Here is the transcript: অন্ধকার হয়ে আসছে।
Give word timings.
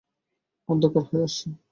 অন্ধকার 0.69 1.03
হয়ে 1.09 1.23
আসছে। 1.23 1.47